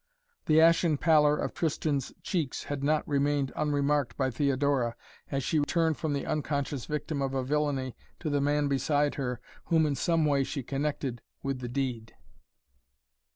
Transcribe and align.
The 0.47 0.59
ashen 0.59 0.97
pallor 0.97 1.37
of 1.37 1.53
Tristan's 1.53 2.11
cheeks 2.23 2.63
had 2.63 2.83
not 2.83 3.07
remained 3.07 3.51
unremarked 3.55 4.17
by 4.17 4.31
Theodora, 4.31 4.95
as 5.29 5.43
she 5.43 5.59
turned 5.59 5.95
from 5.95 6.13
the 6.13 6.25
unconscious 6.25 6.87
victim 6.87 7.21
of 7.21 7.35
a 7.35 7.43
villainy 7.43 7.95
to 8.19 8.31
the 8.31 8.41
man 8.41 8.67
beside 8.67 9.13
her, 9.13 9.39
whom 9.65 9.85
in 9.85 9.93
some 9.93 10.25
way 10.25 10.43
she 10.43 10.63
connected 10.63 11.21
with 11.43 11.59
the 11.59 11.69
deed. 11.69 12.15